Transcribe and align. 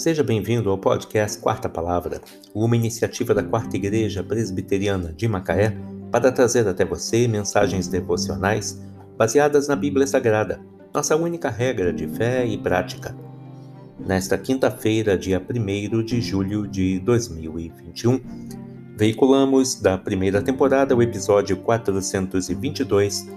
Seja 0.00 0.24
bem-vindo 0.24 0.70
ao 0.70 0.78
podcast 0.78 1.38
Quarta 1.38 1.68
Palavra, 1.68 2.22
uma 2.54 2.74
iniciativa 2.74 3.34
da 3.34 3.42
Quarta 3.42 3.76
Igreja 3.76 4.24
Presbiteriana 4.24 5.12
de 5.12 5.28
Macaé 5.28 5.76
para 6.10 6.32
trazer 6.32 6.66
até 6.66 6.86
você 6.86 7.28
mensagens 7.28 7.86
devocionais 7.86 8.80
baseadas 9.18 9.68
na 9.68 9.76
Bíblia 9.76 10.06
Sagrada, 10.06 10.58
nossa 10.94 11.14
única 11.14 11.50
regra 11.50 11.92
de 11.92 12.08
fé 12.08 12.46
e 12.46 12.56
prática. 12.56 13.14
Nesta 13.98 14.38
quinta-feira, 14.38 15.18
dia 15.18 15.38
1 15.38 16.02
de 16.02 16.22
julho 16.22 16.66
de 16.66 16.98
2021, 17.00 18.22
veiculamos 18.96 19.74
da 19.74 19.98
primeira 19.98 20.40
temporada 20.40 20.96
o 20.96 21.02
episódio 21.02 21.58
422, 21.58 23.28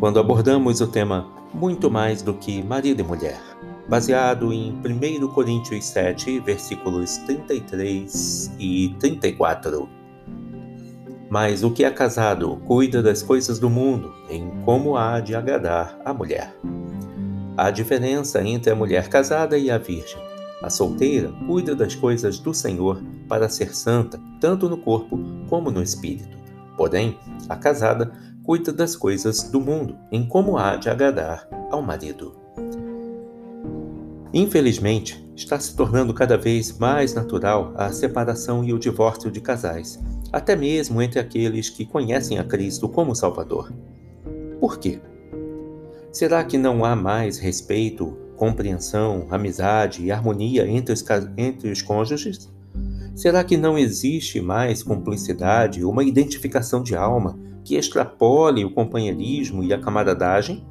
quando 0.00 0.18
abordamos 0.18 0.80
o 0.80 0.86
tema 0.86 1.30
Muito 1.52 1.90
mais 1.90 2.22
do 2.22 2.32
que 2.32 2.62
marido 2.62 3.00
e 3.00 3.04
mulher 3.04 3.38
baseado 3.88 4.52
em 4.52 4.72
1 4.72 5.28
Coríntios 5.28 5.84
7, 5.86 6.40
versículos 6.40 7.18
33 7.18 8.50
e 8.58 8.94
34. 8.98 9.88
Mas 11.30 11.62
o 11.62 11.70
que 11.70 11.84
é 11.84 11.90
casado 11.90 12.56
cuida 12.64 13.02
das 13.02 13.22
coisas 13.22 13.58
do 13.58 13.68
mundo, 13.68 14.14
em 14.28 14.50
como 14.64 14.96
há 14.96 15.20
de 15.20 15.34
agradar 15.34 15.98
a 16.04 16.14
mulher. 16.14 16.54
Há 17.56 17.70
diferença 17.70 18.42
entre 18.42 18.70
a 18.70 18.74
mulher 18.74 19.08
casada 19.08 19.56
e 19.56 19.70
a 19.70 19.78
virgem. 19.78 20.22
A 20.62 20.70
solteira 20.70 21.32
cuida 21.46 21.74
das 21.74 21.94
coisas 21.94 22.38
do 22.38 22.54
Senhor 22.54 23.02
para 23.28 23.48
ser 23.48 23.74
santa, 23.74 24.20
tanto 24.40 24.68
no 24.68 24.78
corpo 24.78 25.18
como 25.48 25.70
no 25.70 25.82
espírito. 25.82 26.36
Porém, 26.76 27.18
a 27.48 27.56
casada 27.56 28.12
cuida 28.42 28.72
das 28.72 28.96
coisas 28.96 29.44
do 29.50 29.60
mundo, 29.60 29.96
em 30.10 30.26
como 30.26 30.56
há 30.56 30.76
de 30.76 30.88
agradar 30.88 31.48
ao 31.70 31.82
marido. 31.82 32.43
Infelizmente, 34.36 35.24
está 35.36 35.60
se 35.60 35.76
tornando 35.76 36.12
cada 36.12 36.36
vez 36.36 36.76
mais 36.76 37.14
natural 37.14 37.72
a 37.76 37.92
separação 37.92 38.64
e 38.64 38.72
o 38.72 38.78
divórcio 38.80 39.30
de 39.30 39.40
casais, 39.40 40.02
até 40.32 40.56
mesmo 40.56 41.00
entre 41.00 41.20
aqueles 41.20 41.70
que 41.70 41.86
conhecem 41.86 42.40
a 42.40 42.42
Cristo 42.42 42.88
como 42.88 43.14
Salvador. 43.14 43.72
Por 44.58 44.80
quê? 44.80 44.98
Será 46.10 46.42
que 46.42 46.58
não 46.58 46.84
há 46.84 46.96
mais 46.96 47.38
respeito, 47.38 48.18
compreensão, 48.36 49.28
amizade 49.30 50.02
e 50.02 50.10
harmonia 50.10 50.66
entre 50.66 50.92
os, 50.92 51.04
entre 51.36 51.70
os 51.70 51.80
cônjuges? 51.80 52.52
Será 53.14 53.44
que 53.44 53.56
não 53.56 53.78
existe 53.78 54.40
mais 54.40 54.82
cumplicidade, 54.82 55.84
uma 55.84 56.02
identificação 56.02 56.82
de 56.82 56.96
alma 56.96 57.38
que 57.62 57.76
extrapole 57.76 58.64
o 58.64 58.74
companheirismo 58.74 59.62
e 59.62 59.72
a 59.72 59.78
camaradagem? 59.78 60.66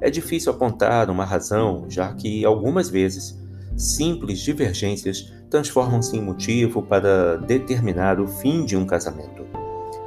É 0.00 0.10
difícil 0.10 0.52
apontar 0.52 1.10
uma 1.10 1.24
razão, 1.24 1.86
já 1.88 2.12
que 2.12 2.44
algumas 2.44 2.90
vezes 2.90 3.38
simples 3.76 4.40
divergências 4.40 5.32
transformam-se 5.50 6.16
em 6.16 6.22
motivo 6.22 6.82
para 6.82 7.36
determinar 7.36 8.20
o 8.20 8.26
fim 8.26 8.64
de 8.64 8.76
um 8.76 8.86
casamento. 8.86 9.46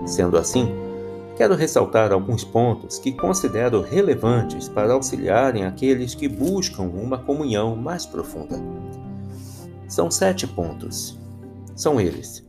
Sendo 0.05 0.37
assim, 0.37 0.69
quero 1.35 1.55
ressaltar 1.55 2.11
alguns 2.11 2.43
pontos 2.43 2.99
que 2.99 3.11
considero 3.11 3.81
relevantes 3.81 4.69
para 4.69 4.93
auxiliarem 4.93 5.65
aqueles 5.65 6.13
que 6.13 6.27
buscam 6.27 6.83
uma 6.83 7.17
comunhão 7.17 7.75
mais 7.75 8.05
profunda. 8.05 8.57
São 9.87 10.11
sete 10.11 10.45
pontos. 10.45 11.17
São 11.75 11.99
eles: 11.99 12.47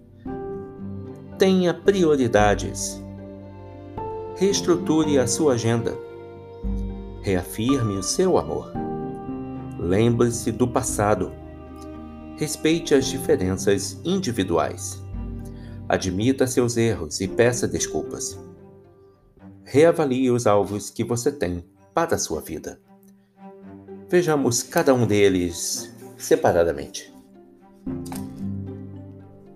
tenha 1.38 1.72
prioridades, 1.72 3.02
reestruture 4.36 5.18
a 5.18 5.26
sua 5.26 5.54
agenda 5.54 6.09
Reafirme 7.22 7.96
o 7.96 8.02
seu 8.02 8.38
amor. 8.38 8.72
Lembre-se 9.78 10.50
do 10.50 10.66
passado. 10.66 11.30
Respeite 12.38 12.94
as 12.94 13.06
diferenças 13.06 14.00
individuais. 14.04 15.02
Admita 15.86 16.46
seus 16.46 16.78
erros 16.78 17.20
e 17.20 17.28
peça 17.28 17.68
desculpas. 17.68 18.38
Reavalie 19.64 20.30
os 20.30 20.46
alvos 20.46 20.88
que 20.88 21.04
você 21.04 21.30
tem 21.30 21.62
para 21.92 22.14
a 22.14 22.18
sua 22.18 22.40
vida. 22.40 22.80
Vejamos 24.08 24.62
cada 24.62 24.94
um 24.94 25.06
deles 25.06 25.94
separadamente. 26.16 27.14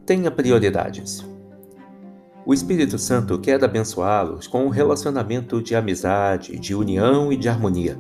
Tenha 0.05 0.31
prioridades. 0.31 1.25
O 2.47 2.53
Espírito 2.53 2.99
Santo 2.99 3.39
quer 3.39 3.65
abençoá-los 3.65 4.47
com 4.47 4.67
um 4.67 4.69
relacionamento 4.69 5.63
de 5.63 5.75
amizade, 5.75 6.59
de 6.59 6.75
união 6.75 7.33
e 7.33 7.39
de 7.39 7.49
harmonia. 7.49 7.99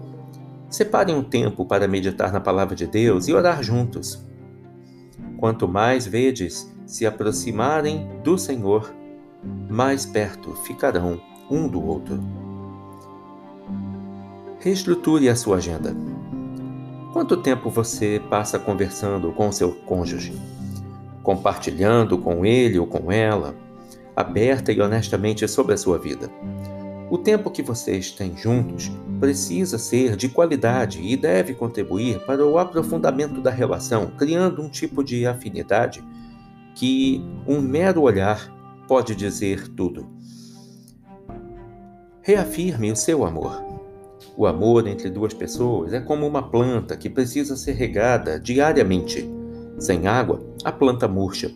Separem 0.68 1.14
um 1.14 1.22
tempo 1.22 1.64
para 1.64 1.88
meditar 1.88 2.30
na 2.30 2.40
palavra 2.40 2.76
de 2.76 2.86
Deus 2.86 3.26
e 3.26 3.32
orar 3.32 3.62
juntos. 3.62 4.22
Quanto 5.38 5.66
mais 5.66 6.06
vedes 6.06 6.70
se 6.84 7.06
aproximarem 7.06 8.06
do 8.22 8.36
Senhor, 8.36 8.94
mais 9.70 10.04
perto 10.04 10.52
ficarão 10.56 11.18
um 11.50 11.66
do 11.66 11.82
outro. 11.82 12.20
Reestruture 14.60 15.26
a 15.30 15.36
sua 15.36 15.56
agenda. 15.56 15.96
Quanto 17.14 17.38
tempo 17.38 17.70
você 17.70 18.20
passa 18.28 18.58
conversando 18.58 19.32
com 19.32 19.50
seu 19.50 19.72
cônjuge? 19.72 20.38
Compartilhando 21.22 22.18
com 22.18 22.44
ele 22.44 22.78
ou 22.78 22.86
com 22.86 23.10
ela 23.10 23.63
aberta 24.16 24.72
e 24.72 24.80
honestamente 24.80 25.46
sobre 25.48 25.74
a 25.74 25.78
sua 25.78 25.98
vida. 25.98 26.30
O 27.10 27.18
tempo 27.18 27.50
que 27.50 27.62
vocês 27.62 28.10
têm 28.10 28.36
juntos 28.36 28.90
precisa 29.20 29.78
ser 29.78 30.16
de 30.16 30.28
qualidade 30.28 31.00
e 31.00 31.16
deve 31.16 31.54
contribuir 31.54 32.18
para 32.26 32.44
o 32.44 32.58
aprofundamento 32.58 33.40
da 33.40 33.50
relação, 33.50 34.12
criando 34.18 34.62
um 34.62 34.68
tipo 34.68 35.04
de 35.04 35.26
afinidade 35.26 36.02
que 36.74 37.24
um 37.46 37.60
mero 37.60 38.02
olhar 38.02 38.52
pode 38.88 39.14
dizer 39.14 39.68
tudo. 39.68 40.08
Reafirme 42.22 42.90
o 42.90 42.96
seu 42.96 43.24
amor. 43.24 43.62
O 44.36 44.46
amor 44.46 44.88
entre 44.88 45.10
duas 45.10 45.34
pessoas 45.34 45.92
é 45.92 46.00
como 46.00 46.26
uma 46.26 46.50
planta 46.50 46.96
que 46.96 47.10
precisa 47.10 47.54
ser 47.56 47.72
regada 47.72 48.40
diariamente. 48.40 49.28
Sem 49.78 50.06
água, 50.06 50.42
a 50.64 50.72
planta 50.72 51.06
murcha 51.06 51.52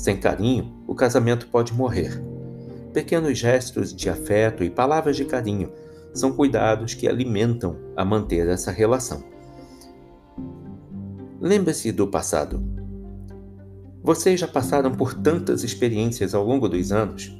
sem 0.00 0.16
carinho, 0.16 0.72
o 0.86 0.94
casamento 0.94 1.46
pode 1.48 1.74
morrer. 1.74 2.22
Pequenos 2.90 3.36
gestos 3.36 3.94
de 3.94 4.08
afeto 4.08 4.64
e 4.64 4.70
palavras 4.70 5.14
de 5.14 5.26
carinho 5.26 5.70
são 6.14 6.32
cuidados 6.32 6.94
que 6.94 7.06
alimentam 7.06 7.76
a 7.94 8.02
manter 8.02 8.48
essa 8.48 8.70
relação. 8.70 9.22
Lembre-se 11.38 11.92
do 11.92 12.08
passado. 12.08 12.64
Vocês 14.02 14.40
já 14.40 14.48
passaram 14.48 14.90
por 14.90 15.12
tantas 15.12 15.62
experiências 15.62 16.34
ao 16.34 16.46
longo 16.46 16.66
dos 16.66 16.92
anos. 16.92 17.38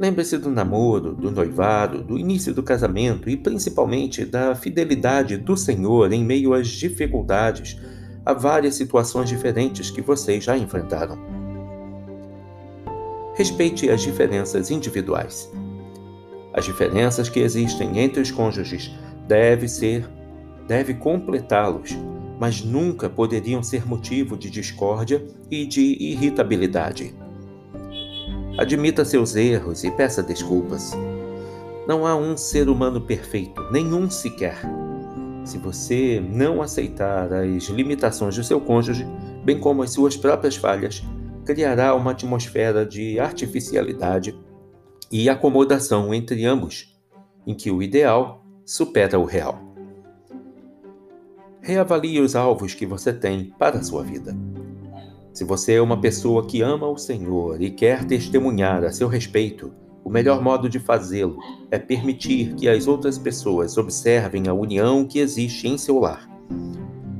Lembre-se 0.00 0.36
do 0.36 0.50
namoro, 0.50 1.14
do 1.14 1.30
noivado, 1.30 2.02
do 2.02 2.18
início 2.18 2.52
do 2.52 2.62
casamento 2.62 3.30
e 3.30 3.36
principalmente 3.36 4.24
da 4.24 4.52
fidelidade 4.56 5.36
do 5.36 5.56
Senhor 5.56 6.12
em 6.12 6.24
meio 6.24 6.54
às 6.54 6.66
dificuldades, 6.66 7.80
a 8.26 8.32
várias 8.32 8.74
situações 8.74 9.28
diferentes 9.28 9.92
que 9.92 10.02
vocês 10.02 10.42
já 10.42 10.58
enfrentaram. 10.58 11.37
Respeite 13.38 13.88
as 13.88 14.02
diferenças 14.02 14.68
individuais. 14.68 15.48
As 16.52 16.64
diferenças 16.64 17.28
que 17.28 17.38
existem 17.38 18.00
entre 18.00 18.20
os 18.20 18.32
cônjuges 18.32 18.90
deve 19.28 19.68
ser, 19.68 20.10
deve 20.66 20.92
completá-los, 20.94 21.96
mas 22.40 22.64
nunca 22.64 23.08
poderiam 23.08 23.62
ser 23.62 23.86
motivo 23.86 24.36
de 24.36 24.50
discórdia 24.50 25.24
e 25.48 25.64
de 25.64 25.80
irritabilidade. 25.80 27.14
Admita 28.58 29.04
seus 29.04 29.36
erros 29.36 29.84
e 29.84 29.90
peça 29.92 30.20
desculpas. 30.20 30.98
Não 31.86 32.04
há 32.04 32.16
um 32.16 32.36
ser 32.36 32.68
humano 32.68 33.00
perfeito, 33.00 33.62
nenhum 33.70 34.10
sequer. 34.10 34.58
Se 35.44 35.58
você 35.58 36.20
não 36.28 36.60
aceitar 36.60 37.32
as 37.32 37.66
limitações 37.68 38.34
do 38.34 38.42
seu 38.42 38.60
cônjuge, 38.60 39.06
bem 39.44 39.60
como 39.60 39.84
as 39.84 39.92
suas 39.92 40.16
próprias 40.16 40.56
falhas, 40.56 41.04
criará 41.48 41.94
uma 41.94 42.10
atmosfera 42.10 42.84
de 42.84 43.18
artificialidade 43.18 44.38
e 45.10 45.30
acomodação 45.30 46.12
entre 46.12 46.44
ambos, 46.44 46.94
em 47.46 47.54
que 47.54 47.70
o 47.70 47.82
ideal 47.82 48.44
supera 48.66 49.18
o 49.18 49.24
real. 49.24 49.58
Reavalie 51.62 52.20
os 52.20 52.36
alvos 52.36 52.74
que 52.74 52.84
você 52.84 53.14
tem 53.14 53.54
para 53.58 53.78
a 53.78 53.82
sua 53.82 54.04
vida. 54.04 54.36
Se 55.32 55.42
você 55.42 55.72
é 55.72 55.80
uma 55.80 55.98
pessoa 55.98 56.46
que 56.46 56.60
ama 56.60 56.86
o 56.86 56.98
Senhor 56.98 57.62
e 57.62 57.70
quer 57.70 58.04
testemunhar 58.04 58.84
a 58.84 58.92
seu 58.92 59.08
respeito, 59.08 59.72
o 60.04 60.10
melhor 60.10 60.42
modo 60.42 60.68
de 60.68 60.78
fazê-lo 60.78 61.38
é 61.70 61.78
permitir 61.78 62.54
que 62.56 62.68
as 62.68 62.86
outras 62.86 63.16
pessoas 63.16 63.78
observem 63.78 64.48
a 64.48 64.52
união 64.52 65.06
que 65.06 65.18
existe 65.18 65.66
em 65.66 65.78
seu 65.78 65.98
lar. 65.98 66.28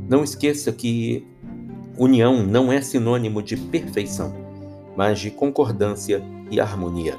Não 0.07 0.23
esqueça 0.23 0.71
que 0.71 1.27
União 1.99 2.45
não 2.45 2.73
é 2.73 2.81
sinônimo 2.81 3.43
de 3.43 3.57
perfeição, 3.57 4.33
mas 4.97 5.19
de 5.19 5.33
concordância 5.33 6.23
e 6.49 6.61
harmonia. 6.61 7.19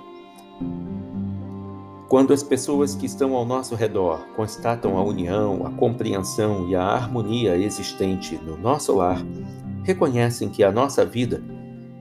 Quando 2.07 2.31
as 2.31 2.41
pessoas 2.41 2.95
que 2.95 3.05
estão 3.05 3.35
ao 3.35 3.45
nosso 3.45 3.75
redor 3.75 4.25
constatam 4.37 4.97
a 4.97 5.03
união, 5.03 5.67
a 5.67 5.69
compreensão 5.71 6.69
e 6.69 6.77
a 6.77 6.81
harmonia 6.81 7.57
existente 7.57 8.35
no 8.37 8.57
nosso 8.57 8.95
lar, 8.95 9.21
reconhecem 9.83 10.47
que 10.47 10.63
a 10.63 10.71
nossa 10.71 11.05
vida, 11.05 11.43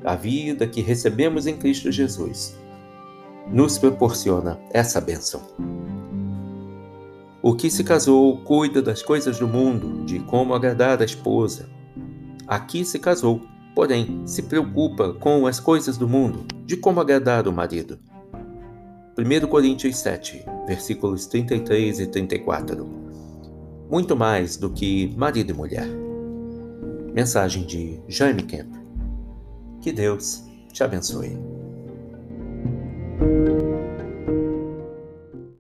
a 0.05 0.15
vida 0.15 0.65
que 0.65 0.81
recebemos 0.81 1.49
em 1.49 1.57
Cristo 1.57 1.91
Jesus, 1.91 2.57
nos 3.51 3.77
proporciona 3.77 4.61
essa 4.71 5.01
bênção. 5.01 5.43
O 7.43 7.55
que 7.55 7.71
se 7.71 7.83
casou 7.83 8.37
cuida 8.39 8.81
das 8.81 9.03
coisas 9.03 9.39
do 9.39 9.49
mundo, 9.49 10.05
de 10.05 10.21
como 10.21 10.55
agradar 10.55 11.03
a 11.03 11.05
esposa. 11.05 11.69
Aqui 12.49 12.83
se 12.83 12.99
casou, 12.99 13.43
porém, 13.75 14.27
se 14.27 14.43
preocupa 14.43 15.13
com 15.13 15.47
as 15.47 15.61
coisas 15.61 15.99
do 15.99 16.09
mundo, 16.09 16.47
de 16.65 16.79
como 16.79 16.99
agradar 16.99 17.47
o 17.47 17.53
marido. 17.53 17.99
1 19.19 19.47
Coríntios 19.49 19.99
7, 19.99 20.47
versículos 20.67 21.27
33 21.27 22.01
e 22.01 22.07
34. 22.07 22.89
Muito 23.91 24.17
mais 24.17 24.57
do 24.57 24.71
que 24.71 25.15
marido 25.15 25.51
e 25.51 25.55
mulher. 25.55 25.89
Mensagem 27.13 27.67
de 27.67 28.01
Jaime 28.09 28.45
Kemp. 28.45 28.75
Que 29.83 29.93
Deus 29.93 30.43
te 30.73 30.83
abençoe. 30.83 31.58